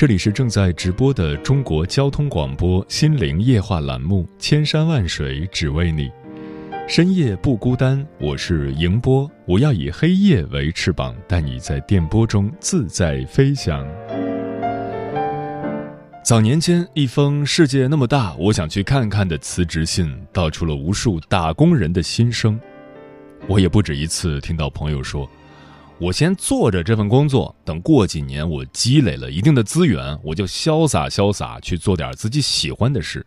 [0.00, 6.08] 这里是正在直播的中国交通广播心灵夜话栏目《千山万水只为你》，
[6.88, 8.02] 深夜不孤单。
[8.18, 13.86] 我是迎波，我要以黑夜为翅膀，带你在电波中自在飞翔。
[16.24, 22.58] 早年间，一封“世界那么大，我想去看看”的辞职信，道出了无数打工人的心声。
[23.46, 25.28] 我也不止一次听到朋友说。
[26.00, 33.24] 我先做着这份工作，等过几年我积累了一定的资源，我就潇洒潇洒去做点自己喜欢的事。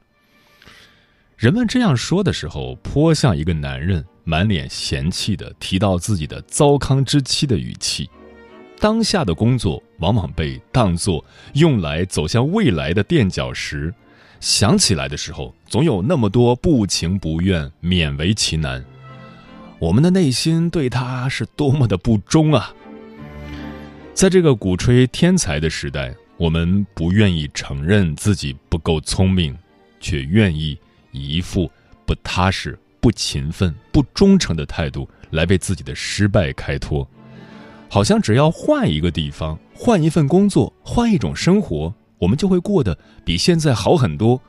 [1.38, 8.10] 人们这样说的时候，颇像一个男人满脸嫌弃的提到自己的糟糠之妻的语气。
[8.80, 13.94] 当下的工作往往被当作用来走向未来的垫脚石，
[14.40, 18.84] 想起来的时候，总有那么多不情不愿，勉为其难。
[19.80, 22.74] 我们的内心对他是多么的不忠啊！
[24.14, 29.58] 在这个鼓吹天才的时代，我们不愿意承认自己不够聪明，
[30.00, 30.78] 却愿意
[31.12, 31.70] 以一副
[32.06, 37.06] 不踏实、不勤奋、不忠诚的态度来为自己的失败开脱。
[37.90, 44.42] 好像只要换一个地方、换一份工作、换一种生活，我们就会过得比现在好很多。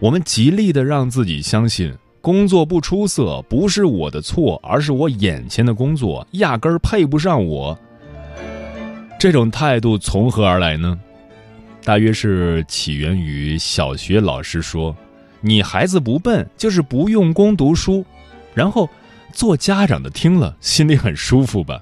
[0.00, 1.94] 我们极力的让自己相信。
[2.24, 7.78] 工作不出色不是我的错，而是我眼前的工作压根儿配不上我。
[9.20, 10.98] 这种态度从何而来呢？
[11.84, 14.96] 大约是起源于小学老师说
[15.42, 18.02] ：“你孩子不笨，就是不用功读书。”
[18.54, 18.88] 然后
[19.30, 21.78] 做家长的听了心里很舒服吧？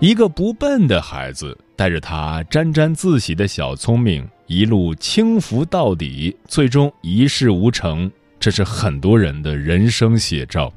[0.00, 8.10] 一个不笨的孩子带着他沾沾自喜的小聪明，一路轻浮到底，最终一事无成。
[8.44, 10.70] 这是很多人的人生写照。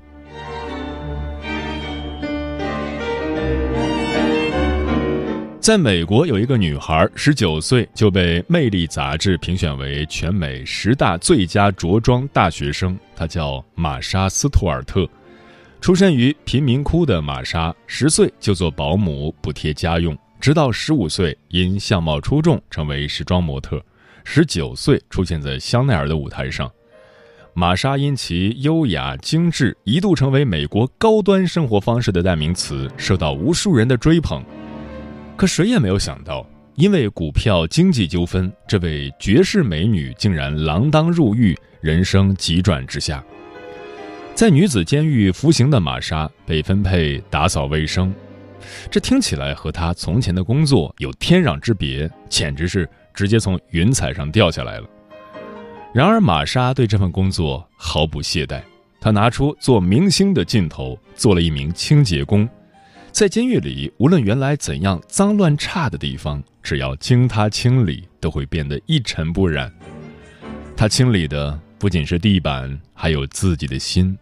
[5.59, 12.97] 在美国，有一个女孩，十九岁就被《魅力》杂志评选为全美十大最佳着装大学生。
[13.17, 15.05] 她叫玛莎·斯图尔特，
[15.81, 23.83] 出身于贫民窟的玛莎，十岁就做保姆补贴家用，直到十五岁因相貌出众成为时装模特，
[24.23, 26.71] 十九岁出现在香奈儿的舞台上。
[27.59, 34.45] 玛莎因其优雅精致，一度成为美国高端生活方式的代名词，受到无数人的追捧。
[35.35, 43.23] 可谁也没有想到，因为股票经济纠纷，这位绝世美女竟然锒铛入狱，人生急转直下。
[44.35, 48.13] 在女子监狱服刑的玛莎被分配打扫卫生，
[48.91, 54.87] 这听起来和她从前的工作有天壤之别，简直是直接从云彩上掉下来了。
[55.97, 58.61] 然而，玛莎对这份工作毫不懈怠。
[59.01, 62.47] 她拿出做明星的劲头，做了一名清洁工。
[63.11, 69.73] 在监狱里，无论原来怎样脏乱差的地方，只要经她清理，都会变得一尘不染。
[70.75, 74.15] 她清理的不仅是地板，还有自己的心。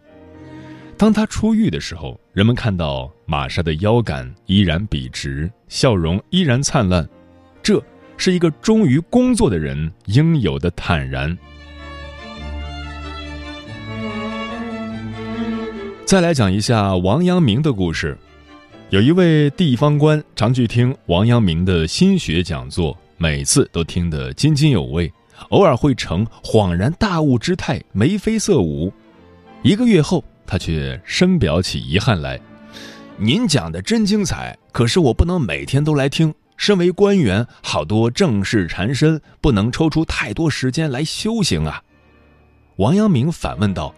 [0.96, 7.06] 当她出狱的时候，人们看到玛莎的腰杆依然笔直，笑容依然灿烂。
[7.62, 7.84] 这
[8.16, 11.36] 是一个忠于工作的人应有的坦然。
[16.06, 18.16] 再来讲一下王阳明的故事。
[18.90, 25.12] 有一位地方官常去听王阳明的心学讲座，每次都听得津津有味，
[25.48, 28.92] 偶尔会成恍然大悟之态，眉飞色舞。
[29.62, 32.38] 一个月后，他却深表起遗憾来
[33.18, 36.32] ：“您讲的真精彩，可是我不能每天都来听。
[36.56, 41.82] 身为官员，好多正事缠身，不能抽出太多时间来修行啊。”
[42.78, 43.92] 王阳明反问道。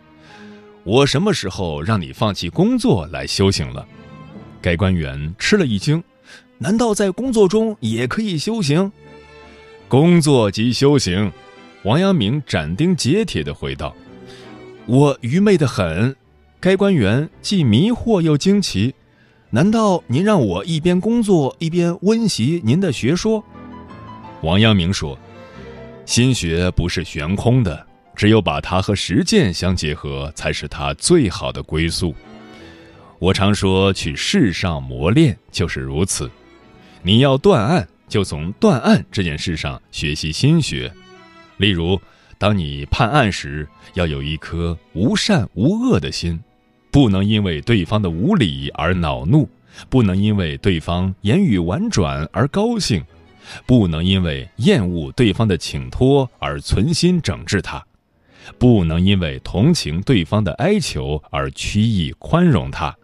[0.89, 3.87] 我什么时候让你放弃工作来修行了？
[4.63, 6.03] 该官员吃了一惊，
[6.57, 8.91] 难道在工作中也可以修行？
[9.87, 11.31] 工作即修行，
[11.83, 13.95] 王阳明斩钉截铁地回道
[14.89, 16.17] ：“我愚昧的很，
[16.59, 18.95] 该官员既迷惑又惊奇，
[19.51, 23.45] 难道您让我一边工作一边温习您的学说？”
[24.41, 25.19] 王阳明说
[26.07, 27.87] ：“心学不是悬空的，
[28.19, 32.13] 只有把它和实践相结合，才是它最好的归宿。
[33.21, 36.29] 我常说，去世上磨练就是如此。
[37.01, 40.93] 你要断案，就从断案这件事上学习心学。”
[41.59, 42.01] 例如，
[42.39, 46.41] 当你判案时，要有一颗无善无恶的心，
[46.91, 49.49] 不能因为对方的无理而恼怒，
[49.89, 53.01] 不能因为对方言语婉转而高兴，
[53.65, 57.85] 不能因为厌恶对方的请托而存心整治他，
[58.57, 62.97] 不能因为同情对方的哀求而曲意宽容他，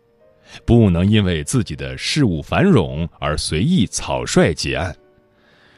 [0.65, 4.95] 不能因为自己的事务繁荣而随意草率结案。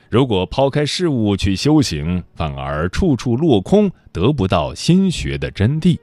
[0.09, 5.99] 如果抛开事物去修行，反而处处落空，得不到心学的真谛。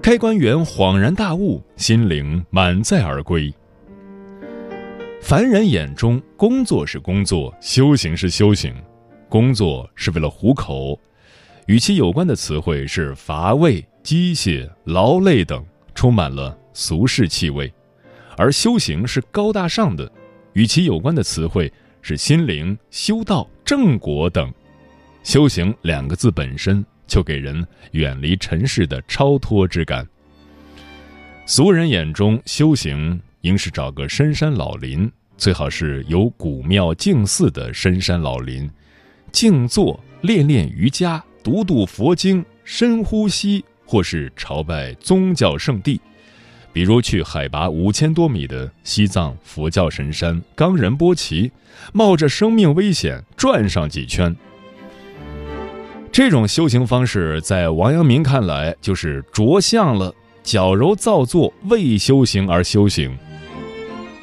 [0.00, 3.52] 开关员恍然大悟，心灵满载而归。
[5.20, 8.72] 凡人眼中，工作是工作，修行是修行。
[9.28, 10.98] 工作是为了糊口，
[11.68, 15.62] 与其有关的词汇是乏味、机械、劳累等，
[15.94, 17.70] 充满了俗世气味；
[18.38, 20.10] 而修行是高大上的，
[20.54, 21.70] 与其有关的词汇。
[22.00, 24.50] 是心灵修道、正果等，
[25.22, 30.08] 修行两个字本身就给人远离尘世的超脱之感。
[31.44, 38.70] 俗人眼中，修行应是找个深山老林，最好是有古庙静寺的深山老林，
[39.32, 46.00] 静坐练练瑜伽，读读佛经，深呼吸，或是朝拜宗教圣地。
[46.72, 51.50] 比如去海拔五千多米的西藏佛教神山冈仁波齐，
[51.92, 54.36] 冒着生命危险转上几圈。
[56.12, 63.16] 这种修行方式在王阳明看来就是着相了，矫揉造作，为修行而修行。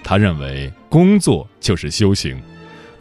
[0.03, 2.39] 他认为工作就是修行，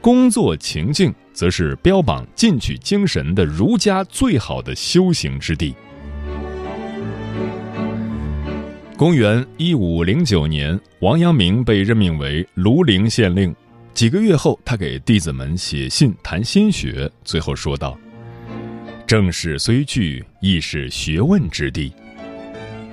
[0.00, 5.74] 工作情境则是标榜进取精神的儒家最好的修行之地。
[8.96, 13.54] 公元一五零九年，王阳明被任命为庐陵县令。
[13.92, 17.98] 几个月后，他给弟子们写信谈心学，最后说道
[19.06, 21.92] ：“正事虽具，亦是学问之地。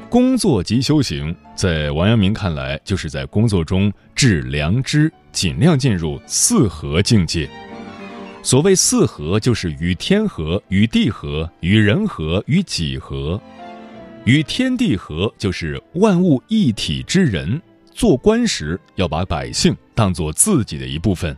[0.09, 7.47] 工作即修行，在王阳明看来，就是在工作中致良知，尽量进入四合境界。
[8.43, 13.39] 所谓四合，就是与天合、与地合、与人合、与己合。”
[14.23, 17.59] 与天地合，就是万物一体之人。
[17.91, 21.33] 做官时要把百姓当作自己的一部分；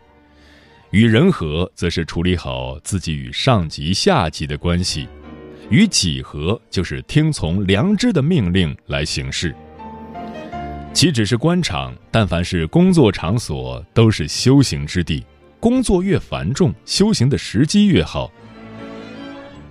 [0.92, 5.08] 与人和，则是处理好自己与上级、下级的关系；
[5.70, 9.56] 与己和，就是听从良知的命令来行事。
[10.94, 15.26] 岂止是官场，但凡是工作场所，都是修行之地。
[15.64, 18.30] 工作越繁重，修行的时机越好。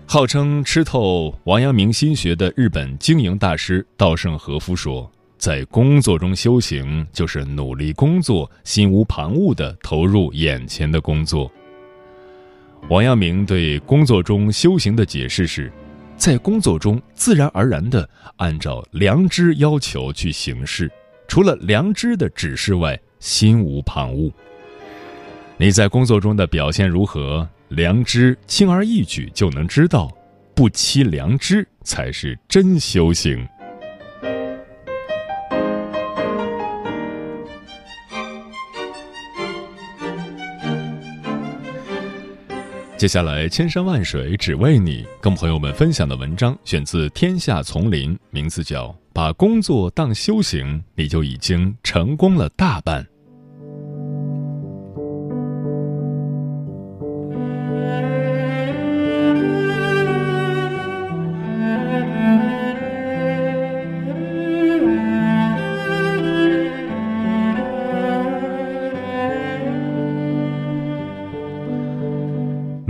[0.07, 11.53] 号称吃透王阳明心学的日本经营大师稻盛和夫说：“在工作中修行，就是努力工作，心无旁骛地投入眼前的工作。”
[12.89, 15.71] 王阳明对工作中修行的解释是：
[16.17, 20.91] 在工作中自然而然地按照良知要求去行事，
[21.29, 24.33] 除了良知的指示外，心无旁骛。
[25.59, 27.49] 你在工作中的表现如何？
[27.69, 30.11] 良知轻而易举就能知道，
[30.55, 33.47] 不欺良知才是真修行。
[42.99, 53.07] 接下来，千山万水只为你，跟朋友们分享的文章选自《天下丛林》，名字叫《把工作当修行》，你就已经成功了大半。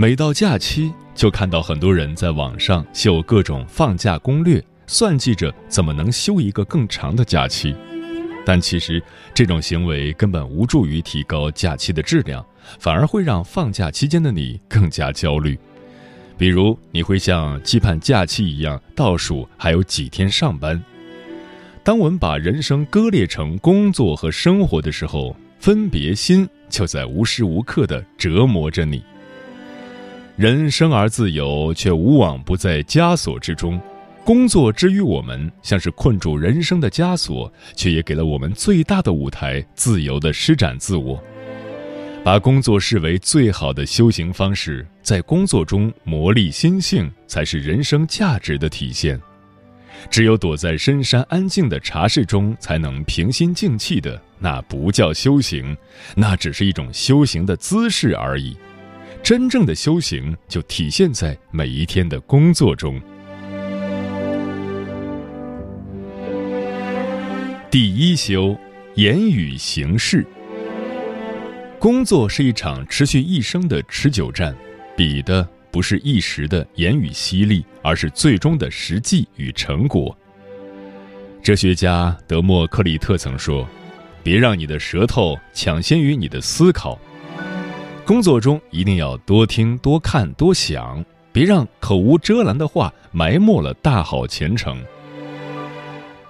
[0.03, 7.73] 每到假期，就看到很多人在网上秀各种放假攻略，算计着怎么能休一个更长的假期。
[8.45, 9.01] 但其实
[9.33, 12.45] 这种行为根本无助于提高假期的质量，
[12.79, 15.57] 反而会让放假期间的你更加焦虑。
[16.37, 20.83] 比如，你会像期盼假期一样倒数还有几天上班。
[21.81, 29.01] 当我们把人生割裂成工作和生活的时候，分别心就在无时无刻地折磨着你。
[30.35, 33.79] 人生而自由，却无往不在枷锁之中。
[34.25, 41.21] 工作之于我们，像是困住人生的枷锁，却也给了我们最大的舞台，自由的施展自我。
[42.23, 49.21] 把工作视为最好的修行方式，在工作中磨砺心性，才是人生价值的体现。
[50.09, 55.77] 只有躲在深山安静的茶室中，才能平心静气的，那不叫修行，
[56.15, 58.57] 那只是一种修行的姿势而已。
[59.23, 63.01] 真正的修行就体现在每一天的工作中。
[67.71, 68.53] 第一修，
[68.95, 70.27] 言语行事。
[71.79, 74.53] 工作是一场持续一生的持久战，
[74.97, 75.47] 比的。
[75.71, 80.15] 不是一时的言语犀利，而是最终的实际与成果。
[81.41, 83.67] 哲学家德谟克利特曾说
[84.21, 86.99] ：“别让你的舌头抢先于你的思考。”
[88.05, 94.77] 工作中一定要多听、多看、多想，别让口无遮拦的话埋没了大好前程。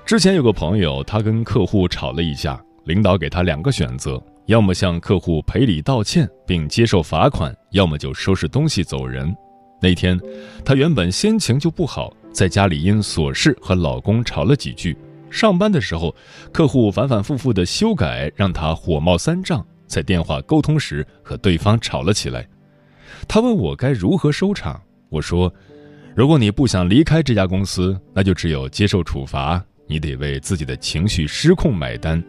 [0.05, 4.21] 之前有个朋友，他跟客户吵了一架，领导给他两个选择。
[4.45, 9.35] 要么向客户赔礼道歉并接受罚款，要么就收拾东西走人。
[9.81, 10.19] 那天，
[10.63, 14.95] 他原本心情就不好，在家里因琐事和老公吵了几句。
[15.31, 16.13] 上班的时候，
[16.51, 22.47] 客户反反复复的修改让他火冒三丈，在电话沟通时和对方吵了起来。
[23.27, 25.53] 他问我该如何收场，我说
[26.17, 32.21] ：“如果你不想离开这家公司，那就只有接受处罚，你得为自己的情绪失控买单。”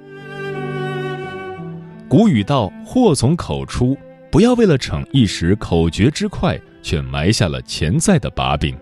[2.07, 3.97] 古语道：“祸从口出，
[4.31, 8.77] 不要为了逞一时口诀之快，却埋下了潜在的把柄。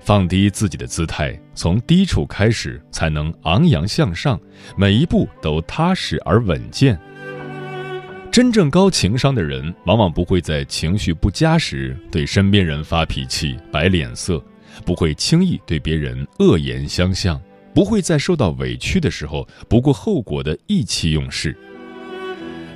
[0.00, 4.40] 放低自己的姿态，从低处开始，才能昂扬向上，
[4.76, 6.96] 每一步都踏实而稳健。
[8.34, 14.44] 真正高情商的人，往往不会在情绪不佳时对身边人发脾气、摆脸色，
[14.84, 17.40] 不会轻易对别人恶言相向，
[17.72, 21.56] 不会在受到委屈的时候不顾后果的意气用事。”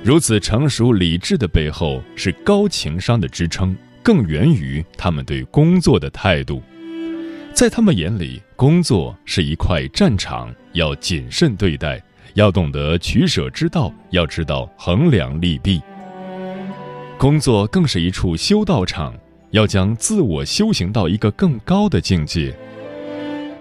[0.01, 6.63] 如此成熟理智的背后是高情商的支撑，更源于他们对工作的态度。
[7.53, 12.01] 在他们眼里，工作是一块战场，要谨慎对待，
[12.33, 15.81] 要懂得取舍之道，要知道衡量利弊。
[17.17, 19.13] 工作更是一处修道场，
[19.51, 22.55] 要将自我修行到一个更高的境界。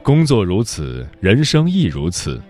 [0.02, 2.40] 工作如此，人生亦如此。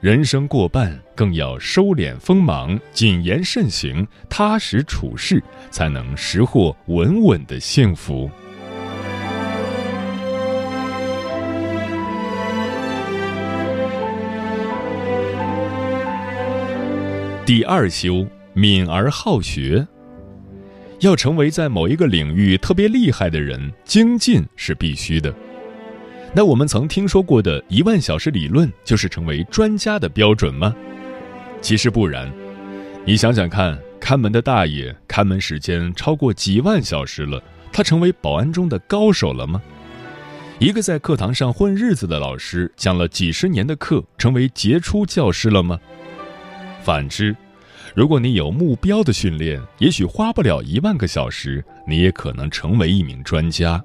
[0.00, 8.30] 人生过半，更要收敛锋芒，谨言慎行，踏实处事，才能识获稳稳的幸福。
[17.46, 19.86] 第二修，敏而好学。
[20.98, 25.32] 要成为在某一个领域特别厉害的人，精进是必须的。
[26.34, 30.74] 那我们曾听说过的一万小时理论，就是成为专家的标准吗？
[31.60, 32.28] 其实不然。
[33.04, 37.40] 你想想看，看门的大爷看门时间超过几万小时了，
[37.72, 39.62] 他成为保安中的高手了吗？
[40.58, 45.78] 一个在课堂上混日子的老师，讲了几十年的课，成为杰出教师了吗？
[46.86, 47.34] 反之，
[47.96, 53.82] 如果你有目标的训练，也许花不了一万个小时，你也可能成为一名专家。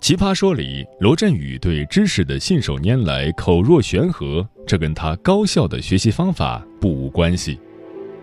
[0.00, 7.58] 奇葩说里，罗振宇对知识的信手拈来、口若悬河，这跟他高效的学习方法不无关系。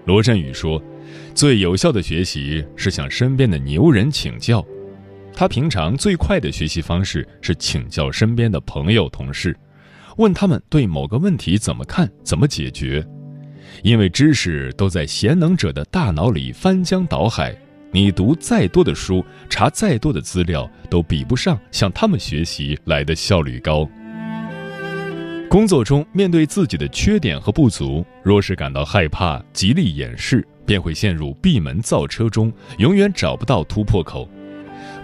[0.05, 0.81] 罗振宇说，
[1.33, 4.65] 最有效的学习是向身边的牛人请教。
[5.33, 9.53] 他平常最快的学习方式是请教身边的朋友、同事，
[10.15, 13.05] 问他们对某个问题怎么看、怎么解决。
[13.83, 17.55] 因为知识都在贤能者的大脑里翻江倒海。
[17.91, 23.89] 你读再多的书，查再多的资料，都比不上向他们学习来的效率高。
[25.49, 34.27] 工作中面对自己的缺点和不足，若是感到害怕，极力掩饰，便会陷入闭门造车中，永远找不到突破口。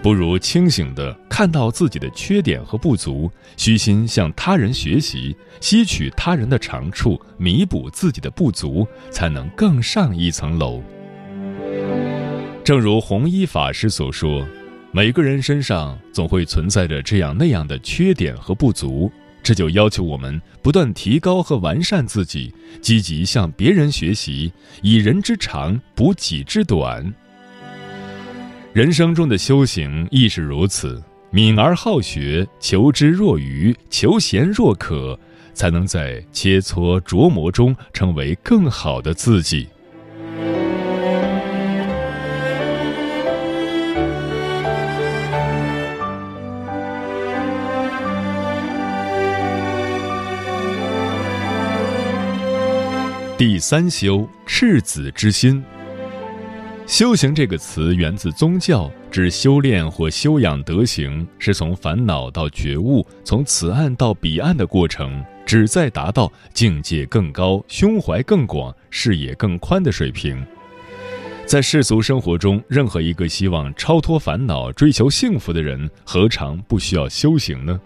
[0.02, 10.82] 不如清醒的看到自己的缺点和不足，虚心向他人学习，吸取他人的长处，弥补自己的不足，才能更上一层楼。
[12.64, 14.44] 正如弘一法师所说，
[14.90, 19.08] 每个人身上总会存在着这样那样的缺点和不足，
[19.40, 27.14] 这就要求我们不断提高和完善自己，积极向别人学习，以人之长补己之短。
[28.72, 31.02] 人生中的修行亦是如此。
[31.34, 35.18] 敏而好学求知若愚求贤若渴
[35.54, 39.68] 才能在切磋琢磨中成为更好的自己。
[53.38, 55.62] 第三修赤子之心。
[56.92, 70.44] 修行这个词源自宗教，指修炼或修养德行，是从烦恼到觉悟，从此岸到彼岸的过程，旨在达到境界更高、胸怀更广、视野更宽的水平。
[71.46, 77.80] 在世俗生活中，任何一个希望超脱烦恼、追求幸福的人，何尝不需要修行呢？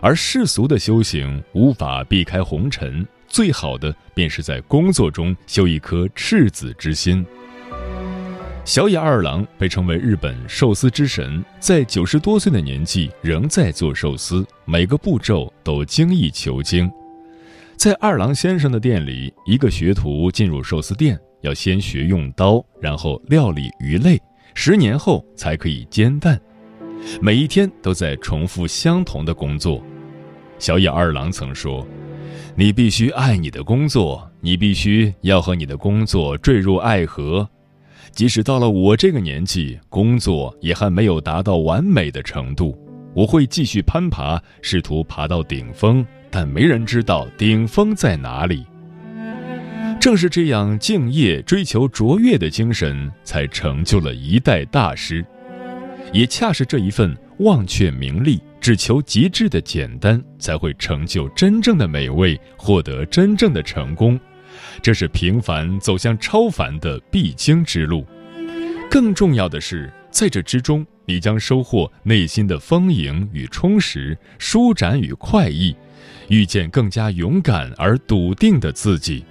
[0.00, 7.22] 而世俗的修行无法避开红尘，最好的便是在工作中修一颗赤子之心。
[8.70, 16.88] 小野二郎被称为日本寿司之神，在九十多岁的年纪仍在做寿司，每个步骤都精益求精。
[17.74, 24.16] 在二郎先生的店里，一个学徒进入寿司店，要先学用刀，然后料理鱼类，
[24.54, 26.40] 十年后才可以煎蛋。
[27.20, 29.82] 每一天都在重复相同的工作。
[30.60, 31.84] 小野二郎曾说
[32.54, 37.48] ：“你必须爱你的工作，你必须要和你的工作坠入爱河。”
[38.12, 42.76] 即使到了我这个年纪，工作也还没有达到完美的程度。
[43.14, 48.64] 我会继续攀爬，试图爬到顶峰，但没人知道顶峰在哪里。
[50.00, 55.24] 正是这样敬业、追求卓越的精神，才成就了一代大师。
[56.12, 64.18] 也恰是这一份忘却名利、只求极致的简单，才会成就真正的美味，获得真正的成功。
[64.82, 68.06] 这是平凡走向超凡的必经之路。
[68.90, 75.76] 更重要的是，在这之中，你将收获内心的丰盈与充实，舒展与快意，
[76.28, 79.24] 遇见更加勇敢而笃定的自己。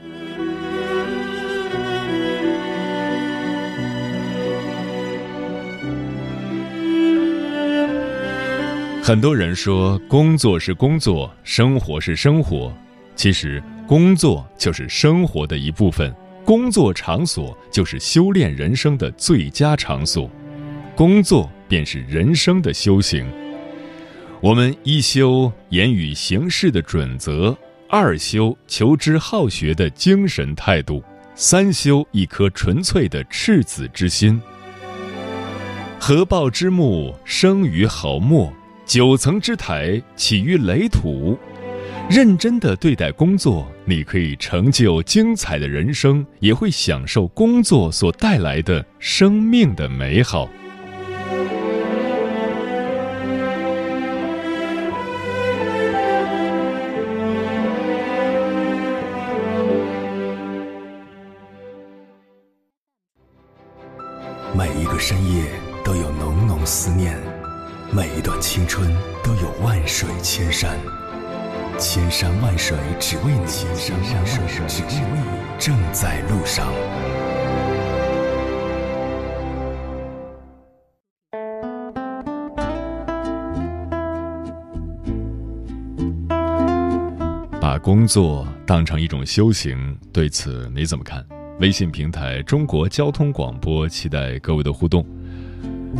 [9.01, 12.71] 很多人说，工作是工作，生活是生活，
[13.19, 13.61] 其实。
[13.85, 16.13] 工作就是生活的一部分，
[16.45, 20.29] 工作场所就是修炼人生的最佳场所，
[20.95, 23.27] 工作便是人生的修行。
[24.41, 27.57] 我们一修言语行事的准则，
[27.89, 31.03] 二修求知好学的精神态度，
[31.33, 34.39] 三修一颗纯粹的赤子之心。
[35.99, 38.53] 合抱之木，生于毫末；
[38.85, 41.35] 九层之台，起于垒土。
[42.09, 50.49] 认真的对待工作，你可以成就精彩的人生，也会享受工作所带来的生命的美好。
[64.57, 65.43] 每一个深夜
[65.85, 67.15] 都有浓浓思念，
[67.91, 68.91] 每一段青春
[69.23, 70.75] 都有万水千山。
[71.79, 75.21] 千山万水只为你，千山万水只为你，
[75.57, 76.67] 正在路上。
[87.61, 91.25] 把工作当成一种修行，对此你怎么看？
[91.61, 95.05] 微信平台中国交通广播，期待各位的互动。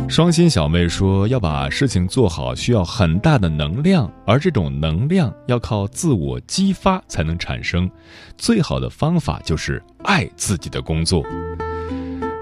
[0.08, 7.90] 双心小妹说：“要把事情做好，需要很大的能量，而这种能量要靠自我激发才能产生。
[8.36, 11.24] 最好的方法就是爱自己的工作。”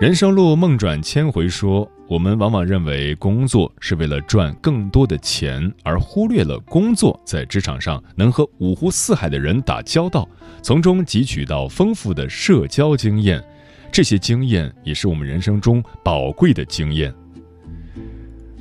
[0.00, 10.26] 人生路梦转千回说：“我们往往认为工作是为了赚更多的钱，而忽略了工作在职场上能和五湖四海的人打交道，
[10.62, 13.42] 从中汲取到丰富的社交经验。
[13.90, 17.12] 这些经验也是我们人生中宝贵的经验。”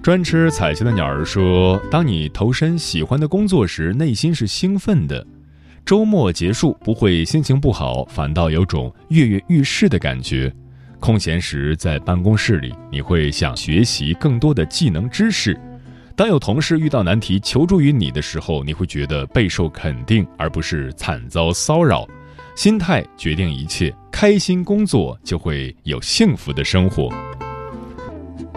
[0.08, 5.28] 专吃彩旗的鸟儿说：“当你投身喜欢的工作时，内心是兴奋的。
[5.86, 10.50] 周末结束不会心情不好，反倒有种跃跃欲试的感觉。
[11.02, 15.60] 空闲时在办公室里，你会想学习更多的技能知识。
[16.16, 22.08] 当有同事遇到难题求助于你的时候，你会觉得备受肯定，而不是惨遭骚扰。
[22.56, 27.12] 心态决定一切，开心工作就会有幸福的生活。”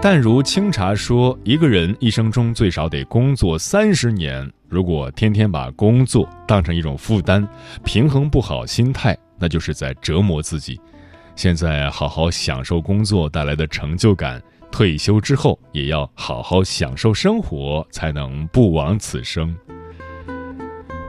[0.02, 7.46] 但如清茶说：“一个人一生中最少得工作三十年，如果天天把工作当成一种负担，
[7.84, 10.80] 平衡不好心态，那就是在折磨自己。
[11.36, 19.54] 现在好好享受工作带来的成就感，退休之后也要好好享受生活，才能不枉此生。”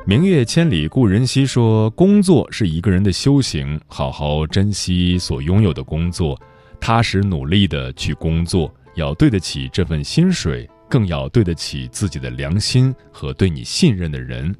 [0.06, 6.38] 明月千里故人西说：“工作是一个人的修行，好好珍惜所拥有的工作，
[6.82, 14.54] 踏实努力的去工作。”要对得起这份薪水，更要对得起自己的良心和对你信任的人。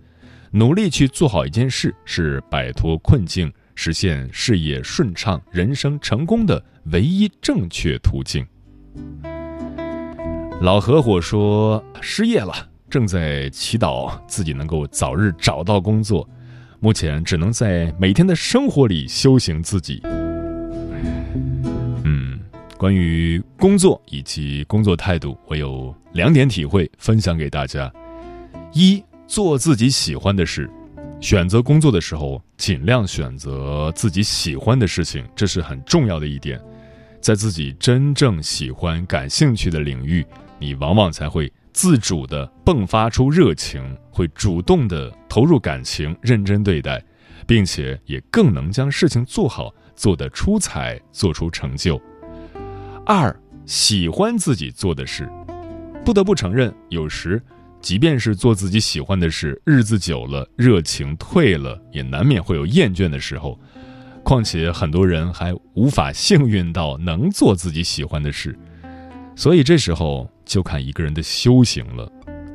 [0.52, 8.46] 努力去做好一件事，是摆脱困境，实现事业顺畅、人生成功的唯一正确途径。
[10.62, 12.54] 老合伙说失业了，
[12.90, 16.30] 正在祈祷自己能够早日找到工作，
[16.82, 20.04] 目前只能在每天的生活里修行自己。
[22.82, 27.94] 关于工作以及工作态度，我有两点体会分享给大家：
[28.74, 30.68] 一，做自己喜欢的事。
[31.20, 36.60] 选择工作的时候，尽量选择自己喜欢的事情，这是很重要的一点。
[37.20, 40.26] 在自己真正喜欢、感兴趣的领域，
[40.58, 47.00] 你往往才会自主地迸发出热情，会主动地投入感情，认真对待，
[47.46, 52.02] 并且也更能将事情做好，做得出彩，做出成就。
[53.06, 53.36] 二，
[53.66, 55.30] 喜欢自己做的事，
[56.06, 57.42] 不得不承认，有时。
[57.82, 63.60] 即便是做自己喜欢的事，日子久了，热情退了，也难免会有厌倦的时候。
[64.24, 68.56] 况且很多人还无法幸运到能做自己喜欢的事，
[69.36, 72.08] 所以这时候就看一个人的修行了。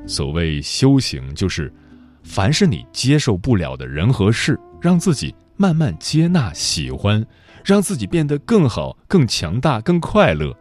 [0.07, 1.75] 所谓修行，就是
[2.23, 7.25] 凡是你接受不了的人和事，让自己慢慢接纳、喜欢，
[7.65, 10.57] 让自己变得更好、更强大、更快乐。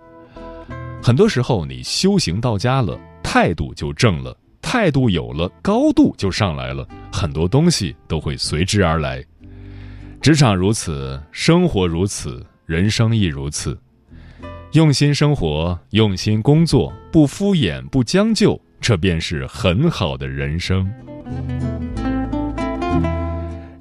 [1.03, 4.35] 很多时候，你修行到家了，态度就正了。
[4.61, 9.23] 态度有了，高度就上来了，很多东西都会随之而来。
[10.19, 13.79] 职场如此，生活如此，人生亦如此。
[14.71, 20.91] 用心生活，用心工作，不敷衍，不将就，这便是很好的人生。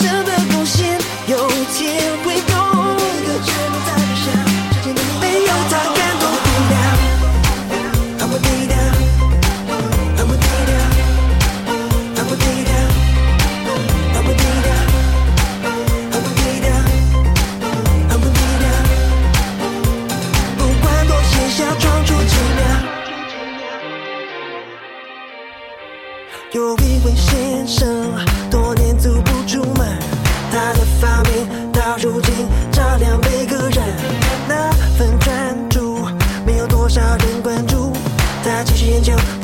[0.00, 0.37] should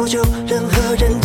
[0.05, 1.24] 不救任何人。